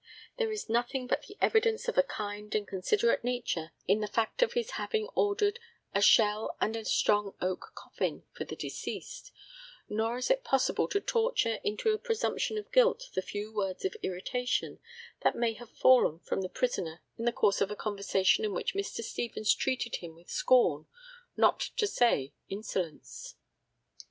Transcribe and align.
There 0.37 0.51
is 0.51 0.67
nothing 0.67 1.05
but 1.05 1.27
the 1.27 1.37
evidence 1.39 1.87
of 1.87 1.95
a 1.95 2.01
kind 2.01 2.55
and 2.55 2.67
considerate 2.67 3.23
nature 3.23 3.71
in 3.87 3.99
the 3.99 4.07
fact 4.07 4.41
of 4.41 4.53
his 4.53 4.71
having 4.71 5.05
ordered 5.13 5.59
"a 5.93 6.01
shell 6.01 6.57
and 6.59 6.75
a 6.75 6.83
strong 6.85 7.35
oak 7.39 7.73
coffin" 7.75 8.23
for 8.31 8.43
the 8.43 8.55
deceased; 8.55 9.31
nor 9.87 10.17
is 10.17 10.31
it 10.31 10.43
possible 10.43 10.87
to 10.87 10.99
torture 10.99 11.59
into 11.63 11.91
a 11.91 11.99
presumption 11.99 12.57
of 12.57 12.71
guilt 12.71 13.11
the 13.13 13.21
few 13.21 13.53
words 13.53 13.85
of 13.85 13.95
irritation 14.01 14.79
that 15.21 15.35
may 15.35 15.53
have 15.53 15.69
fallen 15.69 16.17
from 16.17 16.41
the 16.41 16.49
prisoner 16.49 17.03
in 17.19 17.25
the 17.25 17.31
course 17.31 17.61
of 17.61 17.69
a 17.69 17.75
conversation 17.75 18.43
in 18.43 18.53
which 18.53 18.73
Mr. 18.73 19.03
Stevens 19.03 19.53
treated 19.53 19.97
him 19.97 20.15
with 20.15 20.31
scorn, 20.31 20.87
not 21.37 21.59
to 21.77 21.85
say 21.85 22.33
insolence. 22.49 23.35